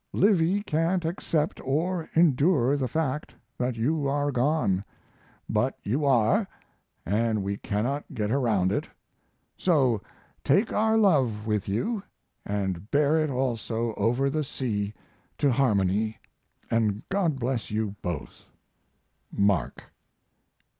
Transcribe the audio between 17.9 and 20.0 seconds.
both. MARK.